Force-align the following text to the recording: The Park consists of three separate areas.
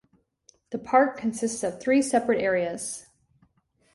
The 0.71 0.79
Park 0.79 1.15
consists 1.17 1.61
of 1.61 1.79
three 1.79 2.01
separate 2.01 2.41
areas. 2.41 3.05